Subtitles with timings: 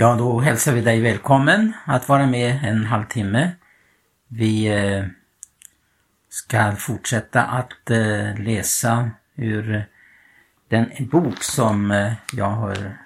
[0.00, 3.50] Ja, då hälsar vi dig välkommen att vara med en halvtimme.
[4.28, 5.04] Vi eh,
[6.28, 9.84] ska fortsätta att eh, läsa ur
[10.68, 12.98] den bok som eh, jag har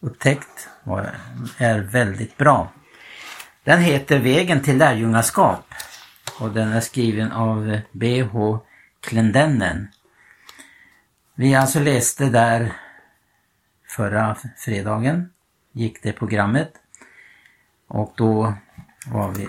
[0.00, 1.00] upptäckt och
[1.58, 2.72] är väldigt bra.
[3.64, 5.74] Den heter Vägen till lärjungaskap
[6.40, 8.60] och den är skriven av B.H.
[9.00, 9.88] Klendennen.
[11.34, 12.72] Vi alltså läste där
[13.88, 15.30] förra fredagen
[15.76, 16.72] gick det programmet.
[17.86, 18.54] Och då
[19.12, 19.48] har vi,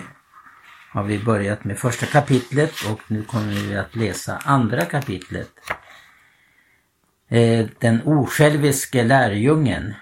[0.90, 5.50] har vi börjat med första kapitlet och nu kommer vi att läsa andra kapitlet.
[7.28, 9.94] Eh, den osjälviske lärjungen.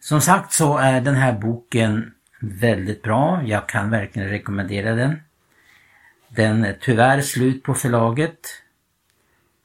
[0.00, 3.42] Som sagt så är den här boken väldigt bra.
[3.44, 5.20] Jag kan verkligen rekommendera den.
[6.28, 8.62] Den är tyvärr slut på förlaget.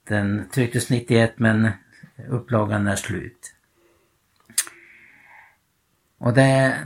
[0.08, 1.72] Den trycktes 91 men
[2.30, 3.54] upplagan är slut.
[6.20, 6.78] Och det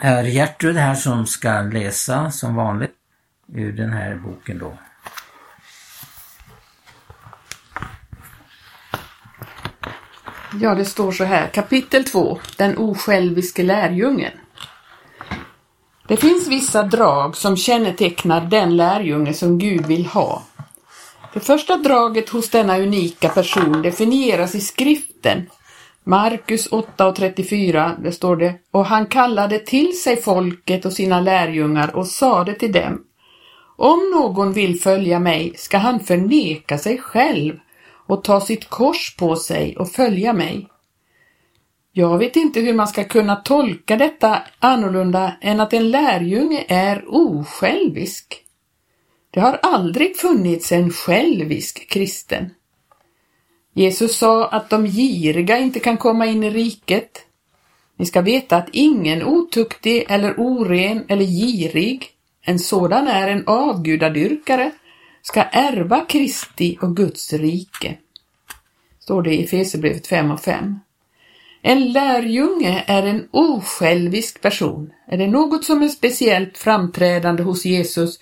[0.00, 2.94] är Gertrud här som ska läsa som vanligt
[3.54, 4.78] ur den här boken då.
[10.60, 11.48] Ja, det står så här.
[11.48, 12.38] Kapitel 2.
[12.56, 14.32] Den osjälviske lärjungen.
[16.08, 20.42] Det finns vissa drag som kännetecknar den lärjunge som Gud vill ha
[21.34, 25.50] det första draget hos denna unika person definieras i skriften.
[26.04, 32.06] Markus 8.34, det står det, och han kallade till sig folket och sina lärjungar och
[32.06, 33.04] sade till dem,
[33.76, 37.58] om någon vill följa mig ska han förneka sig själv
[38.06, 40.68] och ta sitt kors på sig och följa mig.
[41.92, 47.04] Jag vet inte hur man ska kunna tolka detta annorlunda än att en lärjunge är
[47.08, 48.44] osjälvisk.
[49.38, 52.50] Det har aldrig funnits en självisk kristen.
[53.74, 57.26] Jesus sa att de giriga inte kan komma in i riket.
[57.96, 62.06] Ni ska veta att ingen otuktig eller oren eller girig,
[62.42, 64.70] en sådan är en avgudadyrkare,
[65.22, 67.94] ska ärva Kristi och Guds rike.
[69.00, 70.78] Står det i Efesierbrevet 5 och 5.
[71.62, 74.92] En lärjunge är en osjälvisk person.
[75.06, 78.18] Är det något som är speciellt framträdande hos Jesus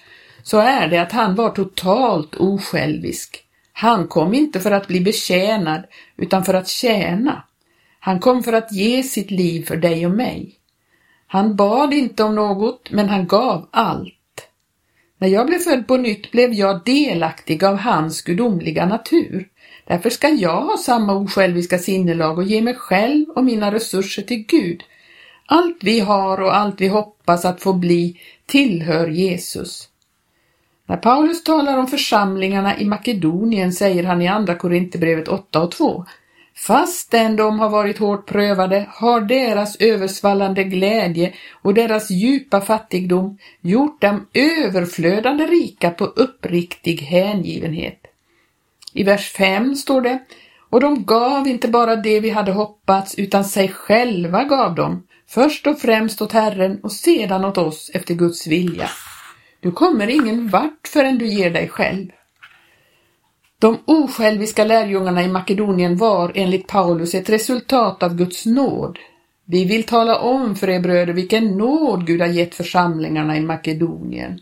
[0.47, 3.45] så är det att han var totalt osjälvisk.
[3.73, 5.83] Han kom inte för att bli betjänad
[6.17, 7.43] utan för att tjäna.
[8.01, 10.55] Han kom för att ge sitt liv för dig och mig.
[11.27, 14.49] Han bad inte om något, men han gav allt.
[15.19, 19.49] När jag blev född på nytt blev jag delaktig av hans gudomliga natur.
[19.87, 24.45] Därför ska jag ha samma osjälviska sinnelag och ge mig själv och mina resurser till
[24.49, 24.83] Gud.
[25.47, 29.89] Allt vi har och allt vi hoppas att få bli tillhör Jesus.
[30.87, 36.05] När Paulus talar om församlingarna i Makedonien säger han i Andra Korinthierbrevet 8 och 2
[36.57, 44.01] Fastän de har varit hårt prövade har deras översvallande glädje och deras djupa fattigdom gjort
[44.01, 48.01] dem överflödande rika på uppriktig hängivenhet.
[48.93, 50.19] I vers 5 står det
[50.71, 55.67] och de gav inte bara det vi hade hoppats utan sig själva gav de, först
[55.67, 58.89] och främst åt Herren och sedan åt oss efter Guds vilja.
[59.61, 62.07] Du kommer ingen vart förrän du ger dig själv.
[63.59, 68.99] De osjälviska lärjungarna i Makedonien var enligt Paulus ett resultat av Guds nåd.
[69.45, 74.41] Vi vill tala om för er bröder vilken nåd Gud har gett församlingarna i Makedonien.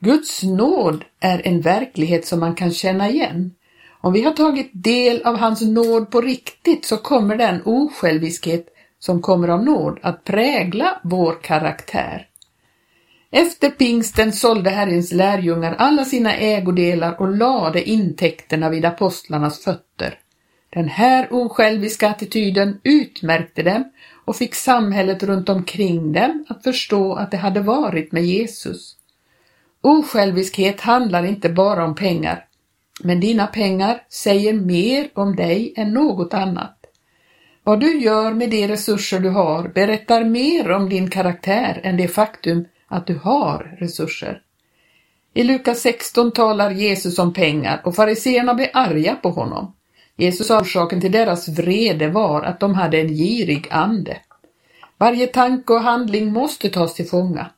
[0.00, 3.54] Guds nåd är en verklighet som man kan känna igen.
[4.00, 8.66] Om vi har tagit del av hans nåd på riktigt så kommer den osjälviskhet
[8.98, 12.28] som kommer av nåd att prägla vår karaktär.
[13.30, 20.18] Efter pingsten sålde Herrens lärjungar alla sina ägodelar och lade intäkterna vid apostlarnas fötter.
[20.70, 23.84] Den här osjälviska attityden utmärkte dem
[24.24, 28.96] och fick samhället runt omkring dem att förstå att det hade varit med Jesus.
[29.80, 32.44] Osjälviskhet handlar inte bara om pengar,
[33.02, 36.76] men dina pengar säger mer om dig än något annat.
[37.62, 42.08] Vad du gör med de resurser du har berättar mer om din karaktär än det
[42.08, 44.42] faktum att du har resurser.
[45.34, 49.72] I Lukas 16 talar Jesus om pengar och fariseerna blir arga på honom.
[50.16, 54.16] Jesus orsaken till deras vrede var att de hade en girig ande.
[54.98, 57.50] Varje tanke och handling måste tas till fånga.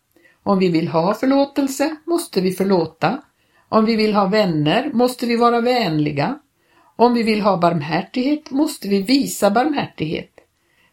[0.42, 3.18] Om vi vill ha förlåtelse måste vi förlåta.
[3.68, 6.38] Om vi vill ha vänner måste vi vara vänliga.
[6.96, 10.37] Om vi vill ha barmhärtighet måste vi visa barmhärtighet.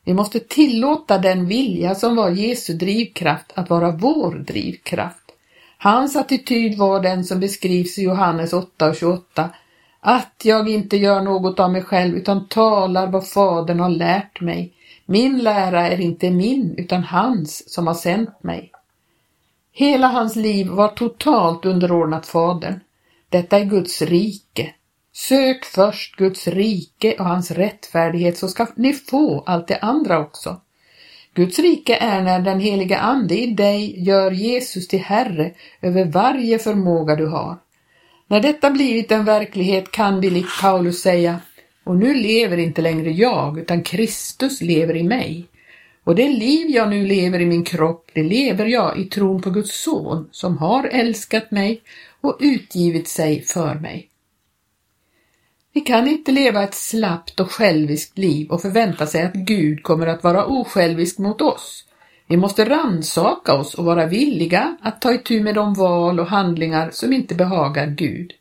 [0.05, 5.31] Vi måste tillåta den vilja som var Jesu drivkraft att vara vår drivkraft.
[5.77, 9.49] Hans attityd var den som beskrivs i Johannes 8 och 28.
[9.99, 14.73] att jag inte gör något av mig själv utan talar vad Fadern har lärt mig.
[15.05, 18.71] Min lära är inte min utan hans som har sänt mig.
[19.71, 22.79] Hela hans liv var totalt underordnat Fadern.
[23.29, 24.73] Detta är Guds rike.
[25.17, 30.62] Sök först Guds rike och hans rättfärdighet så ska ni få allt det andra också.
[31.33, 35.51] Guds rike är när den heliga Ande i dig gör Jesus till Herre
[35.81, 37.57] över varje förmåga du har.
[38.27, 41.39] När detta blivit en verklighet kan vi likt Paulus säga
[41.83, 45.45] och nu lever inte längre jag utan Kristus lever i mig.
[46.03, 49.50] Och det liv jag nu lever i min kropp, det lever jag i tron på
[49.50, 51.81] Guds son som har älskat mig
[52.21, 54.09] och utgivit sig för mig.
[55.75, 60.07] Vi kan inte leva ett slappt och själviskt liv och förvänta sig att Gud kommer
[60.07, 61.86] att vara osjälvisk mot oss.
[62.27, 66.89] Vi måste ransaka oss och vara villiga att ta itu med de val och handlingar
[66.92, 68.31] som inte behagar Gud.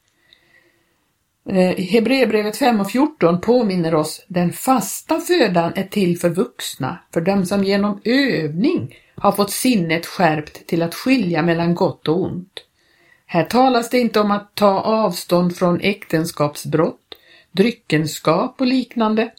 [1.48, 7.20] Eh, Hebreerbrevet 5 och 14 påminner oss den fasta födan är till för vuxna, för
[7.20, 12.60] dem som genom övning har fått sinnet skärpt till att skilja mellan gott och ont.
[13.26, 17.03] Här talas det inte om att ta avstånd från äktenskapsbrott,
[17.54, 19.30] dryckenskap och liknande.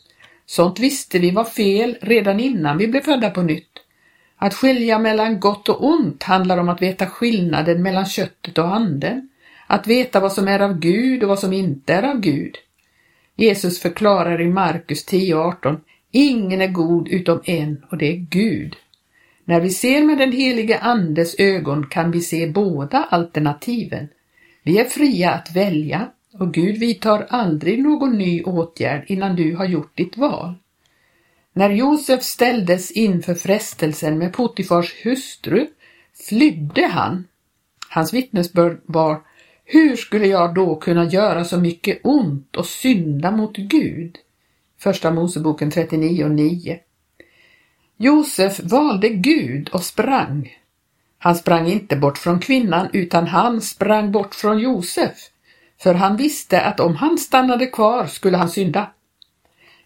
[0.46, 3.72] Sånt visste vi var fel redan innan vi blev födda på nytt.
[4.38, 9.30] Att skilja mellan gott och ont handlar om att veta skillnaden mellan köttet och anden.
[9.68, 12.58] Att veta vad som är av Gud och vad som inte är av Gud.
[13.36, 15.80] Jesus förklarar i Markus 10.18
[16.12, 18.76] Ingen är god utom en och det är Gud.
[19.46, 24.08] När vi ser med den helige Andes ögon kan vi se båda alternativen.
[24.64, 29.66] Vi är fria att välja och Gud vidtar aldrig någon ny åtgärd innan du har
[29.66, 30.54] gjort ditt val.
[31.54, 35.68] När Josef ställdes inför frestelsen med Potifars hustru
[36.30, 37.28] flydde han.
[37.90, 39.22] Hans vittnesbörd var
[39.64, 44.18] Hur skulle jag då kunna göra så mycket ont och synda mot Gud?
[44.80, 46.80] Första Moseboken 39.9.
[47.98, 50.58] Josef valde Gud och sprang.
[51.18, 55.18] Han sprang inte bort från kvinnan utan han sprang bort från Josef,
[55.82, 58.92] för han visste att om han stannade kvar skulle han synda.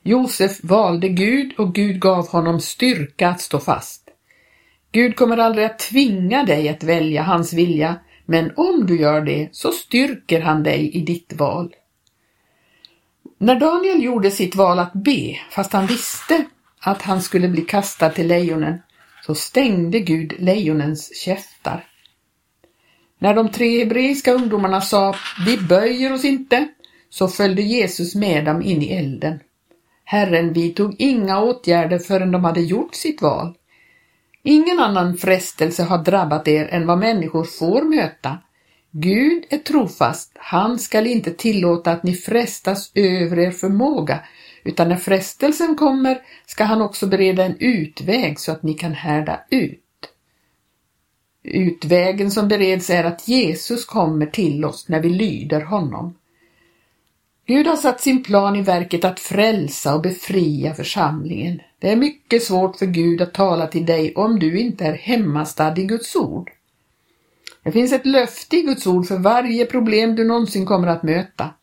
[0.04, 4.10] Josef valde Gud och Gud gav honom styrka att stå fast.
[4.92, 7.96] Gud kommer aldrig att tvinga dig att välja hans vilja,
[8.26, 11.76] men om du gör det så styrker han dig i ditt val.
[13.38, 16.46] När Daniel gjorde sitt val att be, fast han visste
[16.80, 18.82] att han skulle bli kastad till lejonen,
[19.26, 21.89] så stängde Gud lejonens käftar.
[23.20, 26.68] När de tre hebreiska ungdomarna sa ”Vi böjer oss inte”,
[27.10, 29.40] så följde Jesus med dem in i elden.
[30.04, 33.56] Herren vidtog inga åtgärder förrän de hade gjort sitt val.
[34.44, 38.38] Ingen annan frestelse har drabbat er än vad människor får möta.
[38.92, 44.20] Gud är trofast, han skall inte tillåta att ni frestas över er förmåga,
[44.64, 49.40] utan när frestelsen kommer ska han också bereda en utväg så att ni kan härda
[49.50, 49.84] ut.
[51.44, 56.16] Utvägen som bereds är att Jesus kommer till oss när vi lyder honom.
[57.46, 61.62] Gud har satt sin plan i verket att frälsa och befria församlingen.
[61.80, 65.78] Det är mycket svårt för Gud att tala till dig om du inte är hemmastad
[65.78, 66.52] i Guds ord.
[67.64, 71.54] Det finns ett löfte i Guds ord för varje problem du någonsin kommer att möta.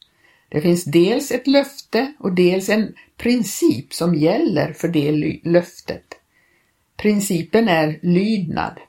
[0.48, 6.14] Det finns dels ett löfte och dels en princip som gäller för det löftet.
[6.96, 8.80] Principen är lydnad.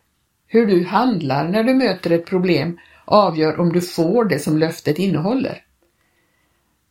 [0.48, 5.00] Hur du handlar när du möter ett problem avgör om du får det som löftet
[5.00, 5.64] innehåller.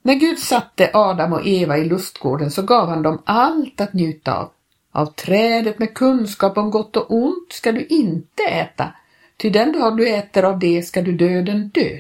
[0.03, 4.39] När Gud satte Adam och Eva i lustgården så gav han dem allt att njuta
[4.39, 4.51] av.
[4.93, 8.93] Av trädet med kunskap om gott och ont ska du inte äta,
[9.37, 11.99] ty den dag du äter av det ska du döden dö.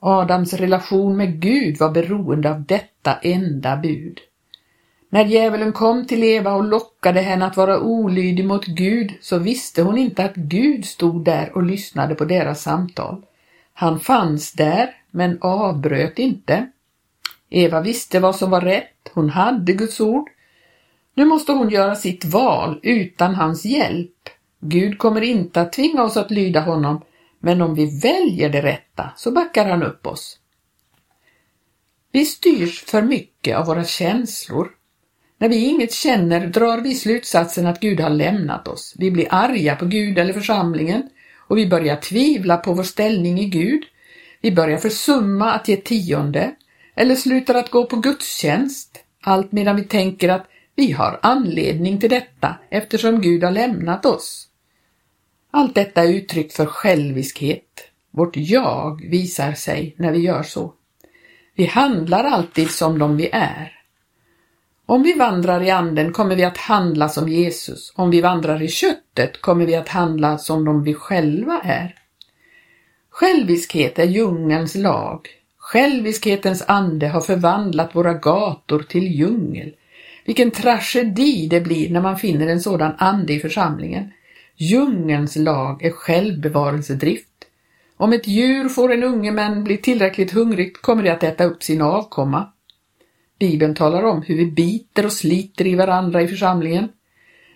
[0.00, 4.20] Adams relation med Gud var beroende av detta enda bud.
[5.10, 9.82] När djävulen kom till Eva och lockade henne att vara olydig mot Gud så visste
[9.82, 13.22] hon inte att Gud stod där och lyssnade på deras samtal.
[13.74, 16.70] Han fanns där men avbröt inte.
[17.50, 20.28] Eva visste vad som var rätt, hon hade Guds ord.
[21.14, 24.28] Nu måste hon göra sitt val utan hans hjälp.
[24.60, 27.00] Gud kommer inte att tvinga oss att lyda honom,
[27.38, 30.38] men om vi väljer det rätta så backar han upp oss.
[32.12, 34.77] Vi styrs för mycket av våra känslor.
[35.38, 38.94] När vi inget känner drar vi slutsatsen att Gud har lämnat oss.
[38.98, 41.02] Vi blir arga på Gud eller församlingen
[41.36, 43.82] och vi börjar tvivla på vår ställning i Gud.
[44.40, 46.54] Vi börjar försumma att ge tionde
[46.94, 52.10] eller slutar att gå på gudstjänst, allt medan vi tänker att vi har anledning till
[52.10, 54.48] detta eftersom Gud har lämnat oss.
[55.50, 57.90] Allt detta är uttryck för själviskhet.
[58.10, 60.74] Vårt jag visar sig när vi gör så.
[61.54, 63.77] Vi handlar alltid som de vi är.
[64.90, 67.92] Om vi vandrar i anden kommer vi att handla som Jesus.
[67.96, 71.94] Om vi vandrar i köttet kommer vi att handla som de vi själva är.
[73.10, 75.28] Själviskhet är djungelns lag.
[75.58, 79.74] Själviskhetens ande har förvandlat våra gator till djungel.
[80.24, 84.12] Vilken tragedi det blir när man finner en sådan ande i församlingen.
[84.56, 87.44] Djungelns lag är självbevarelsedrift.
[87.96, 91.62] Om ett djur får en unge men blir tillräckligt hungrigt kommer det att äta upp
[91.62, 92.52] sin avkomma.
[93.38, 96.88] Bibeln talar om hur vi biter och sliter i varandra i församlingen.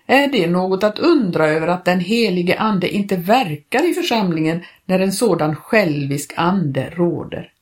[0.07, 5.01] Är det något att undra över att den helige ande inte verkar i församlingen när
[5.01, 7.53] en sådan självisk ande råder?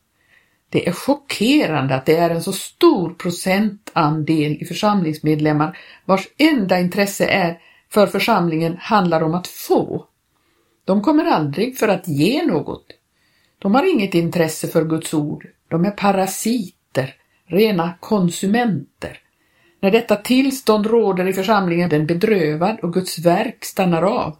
[0.68, 7.26] Det är chockerande att det är en så stor procentandel i församlingsmedlemmar vars enda intresse
[7.26, 7.58] är
[7.92, 10.06] för församlingen handlar om att få.
[10.84, 12.86] De kommer aldrig för att ge något.
[13.58, 15.46] De har inget intresse för Guds ord.
[15.68, 17.14] De är parasiter,
[17.50, 19.18] rena konsumenter.
[19.80, 24.36] När detta tillstånd råder i församlingen den bedrövad och Guds verk stannar av.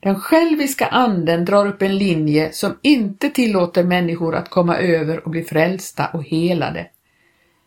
[0.00, 5.30] Den själviska anden drar upp en linje som inte tillåter människor att komma över och
[5.30, 6.86] bli frälsta och helade.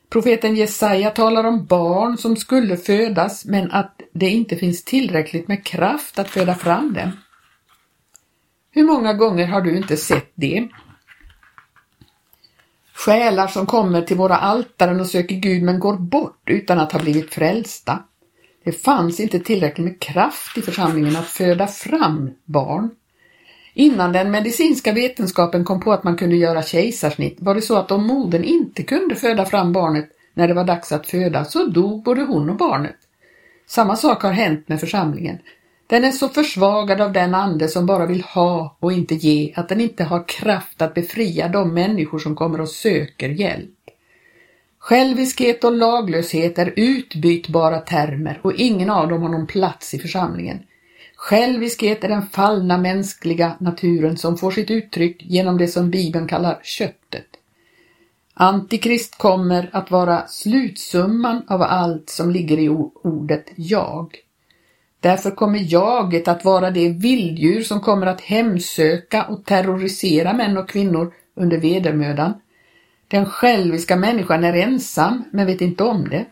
[0.10, 5.66] Profeten Jesaja talar om barn som skulle födas men att det inte finns tillräckligt med
[5.66, 7.12] kraft att föda fram dem.
[8.72, 10.68] Hur många gånger har du inte sett det?
[13.06, 17.00] Själar som kommer till våra altaren och söker Gud men går bort utan att ha
[17.00, 18.04] blivit frälsta.
[18.64, 22.90] Det fanns inte tillräckligt med kraft i församlingen att föda fram barn.
[23.74, 27.92] Innan den medicinska vetenskapen kom på att man kunde göra kejsarsnitt var det så att
[27.92, 32.04] om modern inte kunde föda fram barnet när det var dags att föda så dog
[32.04, 32.98] både hon och barnet.
[33.68, 35.38] Samma sak har hänt med församlingen.
[35.90, 39.70] Den är så försvagad av den ande som bara vill ha och inte ge att
[39.70, 43.70] den inte har kraft att befria de människor som kommer och söker hjälp.
[44.80, 50.60] Själviskhet och laglöshet är utbytbara termer och ingen av dem har någon plats i församlingen.
[51.16, 56.60] Själviskhet är den fallna mänskliga naturen som får sitt uttryck genom det som Bibeln kallar
[56.64, 57.28] köttet.
[58.34, 62.70] Antikrist kommer att vara slutsumman av allt som ligger i
[63.04, 64.16] ordet jag.
[65.00, 70.70] Därför kommer jaget att vara det vilddjur som kommer att hemsöka och terrorisera män och
[70.70, 72.34] kvinnor under vedermödan.
[73.08, 76.26] Den själviska människan är ensam men vet inte om det.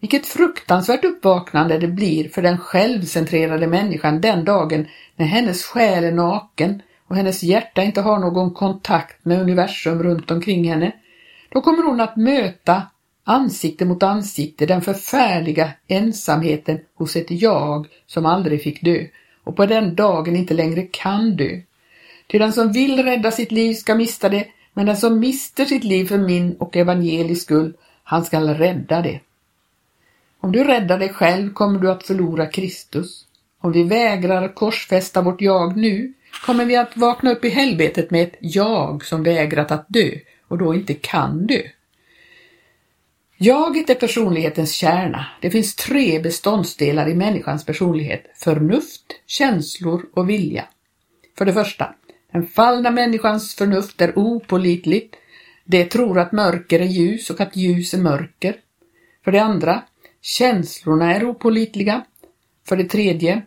[0.00, 6.12] Vilket fruktansvärt uppvaknande det blir för den självcentrerade människan den dagen när hennes själ är
[6.12, 10.92] naken och hennes hjärta inte har någon kontakt med universum runt omkring henne.
[11.48, 12.82] Då kommer hon att möta
[13.30, 19.06] ansikte mot ansikte den förfärliga ensamheten hos ett jag som aldrig fick dö
[19.44, 21.60] och på den dagen inte längre kan dö.
[22.26, 25.84] Till den som vill rädda sitt liv ska mista det, men den som mister sitt
[25.84, 27.72] liv för min och evangelisk skull,
[28.04, 29.20] han skall rädda det.
[30.40, 33.26] Om du räddar dig själv kommer du att förlora Kristus.
[33.60, 36.12] Om vi vägrar korsfästa vårt jag nu
[36.46, 40.10] kommer vi att vakna upp i helvetet med ett jag som vägrat att dö
[40.48, 41.62] och då inte kan dö.
[43.42, 45.26] Jaget är personlighetens kärna.
[45.40, 48.26] Det finns tre beståndsdelar i människans personlighet.
[48.34, 50.64] Förnuft, känslor och vilja.
[51.38, 51.94] För det första,
[52.32, 55.14] den fallna människans förnuft är opolitligt.
[55.64, 58.56] Det tror att mörker är ljus och att ljus är mörker.
[59.24, 59.82] För det andra,
[60.22, 62.04] känslorna är opolitliga.
[62.68, 63.42] För det tredje,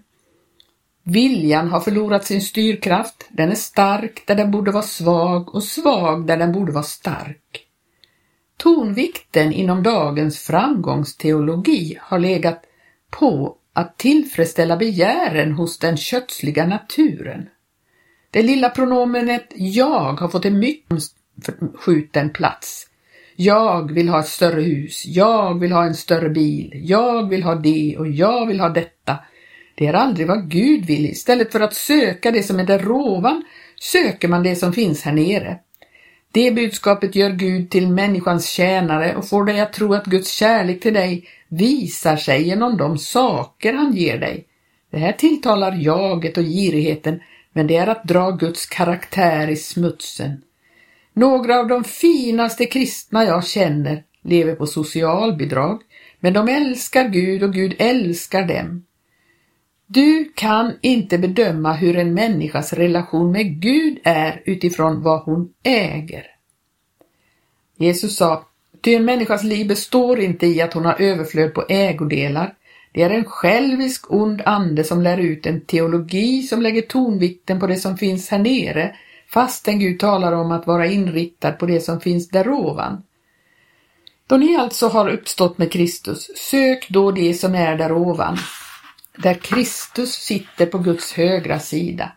[1.03, 3.27] viljan har förlorat sin styrkraft.
[3.29, 7.62] Den är stark där den borde vara svag och svag där den borde vara stark.
[8.57, 12.63] Tonvikten inom dagens framgångsteologi har legat
[13.09, 17.49] på att tillfredsställa begären hos den kötsliga naturen.
[18.31, 20.99] Det lilla pronomenet jag har fått en mycket
[21.75, 22.87] skjuten plats.
[23.35, 27.55] Jag vill ha ett större hus, jag vill ha en större bil, jag vill ha
[27.55, 29.17] det och jag vill ha detta.
[29.75, 31.05] Det är aldrig vad Gud vill.
[31.05, 33.43] Istället för att söka det som är där ovan
[33.79, 35.59] söker man det som finns här nere.
[36.33, 40.81] Det budskapet gör Gud till människans tjänare och får dig att tro att Guds kärlek
[40.81, 44.45] till dig visar sig genom de saker han ger dig.
[44.91, 47.19] Det här tilltalar jaget och girigheten,
[47.53, 50.41] men det är att dra Guds karaktär i smutsen.
[51.13, 55.81] Några av de finaste kristna jag känner lever på socialbidrag,
[56.19, 58.85] men de älskar Gud och Gud älskar dem.
[59.93, 66.25] Du kan inte bedöma hur en människas relation med Gud är utifrån vad hon äger.
[67.77, 68.45] Jesus sa,
[68.81, 72.53] ty en människas liv består inte i att hon har överflöd på ägodelar.
[72.91, 77.67] Det är en självisk ond ande som lär ut en teologi som lägger tonvikten på
[77.67, 78.95] det som finns här nere
[79.29, 83.03] fastän Gud talar om att vara inriktad på det som finns därovan.
[84.27, 88.37] Då ni alltså har uppstått med Kristus, sök då det som är därovan,
[89.17, 92.11] där Kristus sitter på Guds högra sida.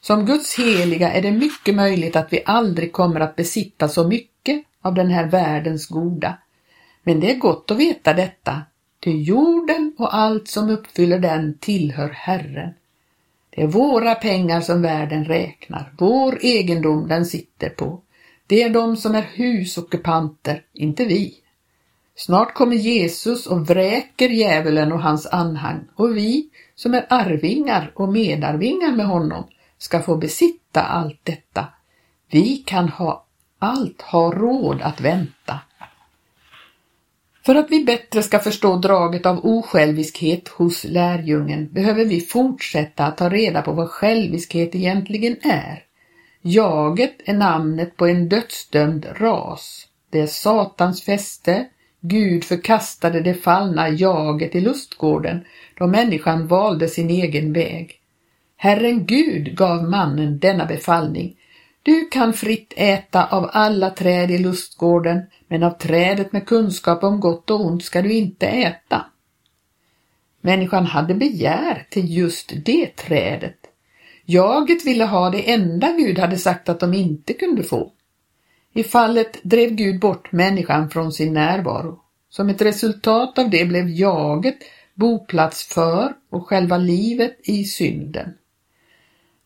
[0.00, 4.64] Som Guds heliga är det mycket möjligt att vi aldrig kommer att besitta så mycket
[4.82, 6.38] av den här världens goda.
[7.02, 8.62] Men det är gott att veta detta,
[9.00, 12.74] ty jorden och allt som uppfyller den tillhör Herren.
[13.50, 18.00] Det är våra pengar som världen räknar, vår egendom den sitter på.
[18.46, 21.34] Det är de som är husockupanter, inte vi.
[22.16, 28.12] Snart kommer Jesus och vräker djävulen och hans anhang och vi som är arvingar och
[28.12, 31.66] medarvingar med honom ska få besitta allt detta.
[32.30, 33.24] Vi kan ha
[33.58, 35.60] allt, ha råd att vänta.
[37.46, 43.16] För att vi bättre ska förstå draget av osjälviskhet hos lärjungen behöver vi fortsätta att
[43.16, 45.84] ta reda på vad själviskhet egentligen är.
[46.42, 49.88] Jaget är namnet på en dödsdömd ras.
[50.10, 51.68] Det är Satans fäste.
[52.06, 55.44] Gud förkastade det fallna jaget i lustgården
[55.78, 58.00] då människan valde sin egen väg.
[58.56, 61.36] Herren Gud gav mannen denna befallning.
[61.82, 67.20] Du kan fritt äta av alla träd i lustgården, men av trädet med kunskap om
[67.20, 69.06] gott och ont ska du inte äta.
[70.40, 73.58] Människan hade begär till just det trädet.
[74.24, 77.92] Jaget ville ha det enda Gud hade sagt att de inte kunde få.
[78.74, 82.00] I fallet drev Gud bort människan från sin närvaro.
[82.28, 84.58] Som ett resultat av det blev jaget
[84.94, 88.34] boplats för och själva livet i synden.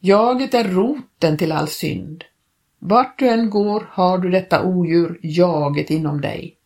[0.01, 2.25] Jaget är roten till all synd.
[2.79, 6.57] Vart du än går har du detta odjur, jaget, inom dig.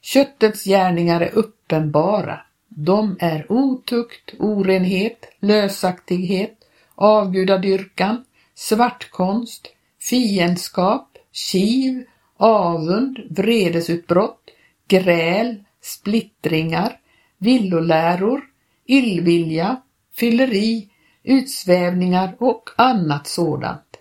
[0.00, 2.40] Köttets gärningar är uppenbara.
[2.68, 6.58] De är otukt, orenhet, lösaktighet,
[6.94, 9.68] avgudadyrkan, svartkonst,
[10.00, 12.04] fiendskap, kiv,
[12.36, 14.50] avund, vredesutbrott,
[14.88, 17.00] gräl, splittringar,
[17.38, 18.40] villoläror,
[18.86, 19.82] illvilja,
[20.14, 20.88] fylleri,
[21.22, 23.96] utsvävningar och annat sådant.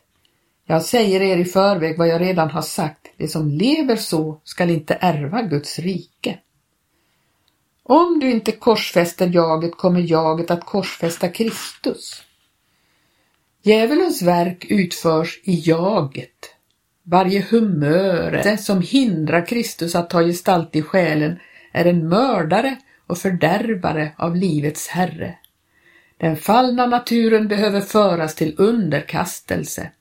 [0.65, 4.69] Jag säger er i förväg vad jag redan har sagt, det som lever så skall
[4.69, 6.39] inte ärva Guds rike.
[7.83, 12.23] Om du inte korsfäster jaget kommer jaget att korsfästa Kristus.
[13.61, 16.55] Djävulens verk utförs i jaget.
[17.11, 21.39] Varje humör som hindrar Kristus att ta gestalt i själen
[21.71, 25.35] är en mördare och fördärvare av livets Herre.
[26.17, 29.91] Den fallna naturen behöver föras till underkastelse.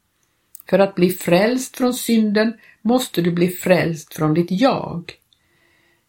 [0.71, 5.12] För att bli frälst från synden måste du bli frälst från ditt jag.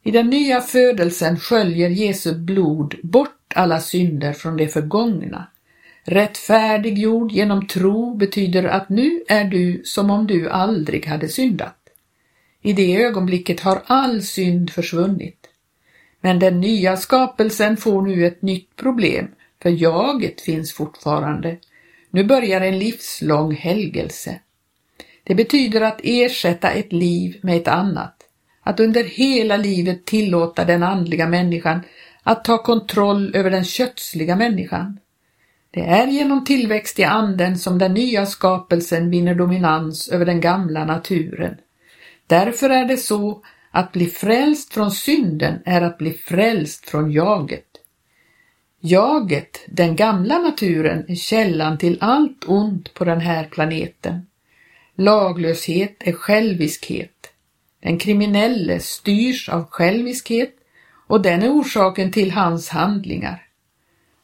[0.03, 5.47] I den nya födelsen sköljer Jesu blod bort alla synder från det förgångna.
[6.03, 11.75] Rättfärdiggjord genom tro betyder att nu är du som om du aldrig hade syndat.
[12.61, 15.47] I det ögonblicket har all synd försvunnit.
[16.21, 19.27] Men den nya skapelsen får nu ett nytt problem,
[19.61, 21.57] för jaget finns fortfarande.
[22.09, 24.39] Nu börjar en livslång helgelse.
[25.23, 28.15] Det betyder att ersätta ett liv med ett annat.
[28.61, 31.81] Att under hela livet tillåta den andliga människan
[32.23, 34.99] att ta kontroll över den kötsliga människan.
[35.71, 40.85] Det är genom tillväxt i anden som den nya skapelsen vinner dominans över den gamla
[40.85, 41.57] naturen.
[42.27, 47.65] Därför är det så att bli frälst från synden är att bli frälst från jaget.
[48.79, 54.27] Jaget, den gamla naturen, är källan till allt ont på den här planeten.
[54.95, 57.31] Laglöshet är själviskhet.
[57.81, 60.55] Den kriminelle styrs av själviskhet
[61.07, 63.48] och den är orsaken till hans handlingar.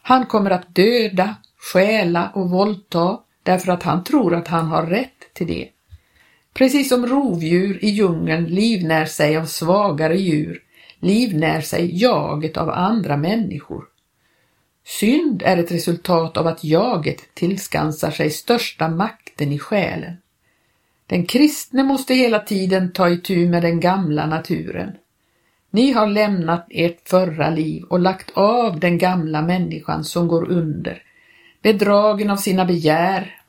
[0.08, 5.34] Han kommer att döda, stjäla och våldta därför att han tror att han har rätt
[5.34, 5.70] till det.
[6.54, 10.62] Precis som rovdjur i djungeln livnär sig av svagare djur,
[11.00, 13.84] livnär sig jaget av andra människor.
[14.86, 20.18] Synd är ett resultat av att jaget tillskansar sig största makten i själen.
[21.08, 24.92] Den kristne måste hela tiden ta itu med den gamla naturen.
[25.76, 31.04] Ni har lämnat ert förra liv och lagt av den gamla människan som går under,
[31.62, 33.42] bedragen av sina begär.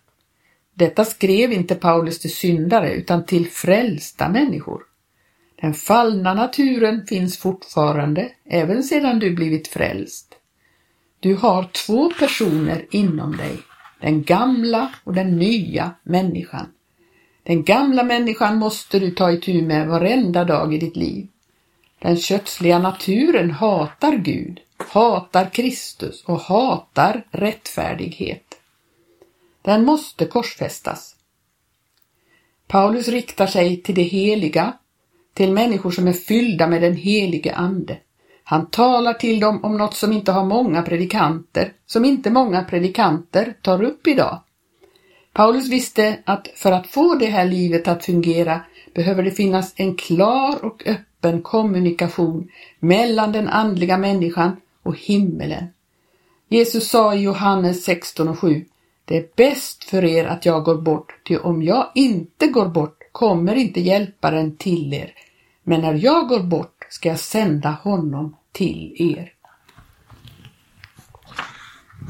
[0.75, 4.83] Detta skrev inte Paulus till syndare utan till frälsta människor.
[5.61, 10.35] Den fallna naturen finns fortfarande, även sedan du blivit frälst.
[11.21, 13.59] Du har två personer inom dig,
[14.01, 16.67] den gamla och den nya människan.
[17.43, 21.29] Den gamla människan måste du ta itu med varenda dag i ditt liv.
[21.99, 24.61] Den kötsliga naturen hatar Gud,
[24.93, 28.55] hatar Kristus och hatar rättfärdighet.
[29.63, 31.17] Den måste korsfästas.
[32.69, 34.73] Paulus riktar sig till det heliga,
[35.35, 37.99] till människor som är fyllda med den helige Ande.
[38.45, 43.55] Han talar till dem om något som inte har många predikanter, som inte många predikanter
[43.63, 44.43] tar upp idag.
[45.33, 48.61] Paulus visste att för att få det här livet att fungera
[48.95, 51.06] behöver det finnas en klar och öppen
[51.43, 55.65] kommunikation mellan den andliga människan och himmelen.
[56.49, 58.65] Jesus sa i Johannes 16 och 7
[59.05, 62.99] Det är bäst för er att jag går bort, ty om jag inte går bort
[63.13, 65.13] kommer inte hjälparen till er.
[65.63, 69.33] Men när jag går bort ska jag sända honom till er.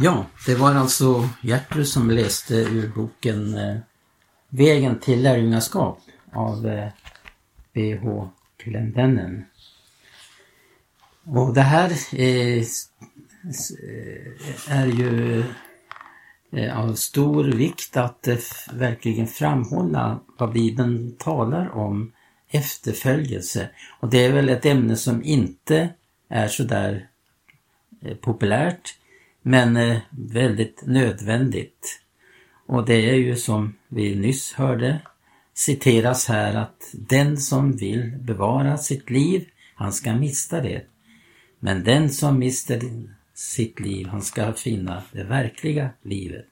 [0.00, 3.76] Ja, det var alltså Gertrud som läste ur boken eh,
[4.48, 6.00] Vägen till lärjungaskap
[6.32, 6.88] av eh,
[7.72, 8.30] B.H
[8.72, 9.44] den vännen.
[11.26, 12.64] Och det här eh, är, eh,
[14.68, 15.44] är ju
[16.52, 18.28] eh, av stor vikt att
[18.72, 22.12] verkligen framhålla vad Bibeln talar om
[22.50, 23.68] efterföljelse.
[24.00, 25.88] Och det är väl ett ämne som inte
[26.28, 27.08] är sådär
[28.20, 28.98] populärt
[29.42, 32.00] men väldigt nödvändigt.
[32.66, 35.00] Och det är ju som vi nyss hörde
[35.56, 40.86] citeras här att den som vill bevara sitt liv, han ska mista det.
[41.58, 42.80] Men den som mister
[43.34, 46.46] sitt liv, han ska finna det verkliga livet.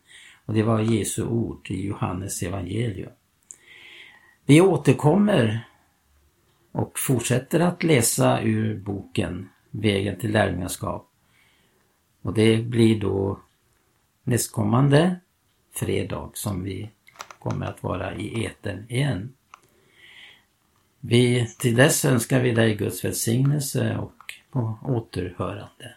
[0.46, 3.10] Och det var Jesu ord i Johannes evangelium.
[4.46, 5.68] Vi återkommer
[6.72, 11.10] och fortsätter att läsa ur boken Vägen till lärjungaskap.
[12.22, 13.40] Och det blir då
[14.24, 15.16] nästkommande
[15.72, 16.90] fredag som vi
[17.44, 19.32] kommer att vara i eten igen.
[21.00, 25.94] Vi, till dess önskar vi dig Guds välsignelse och på återhörande.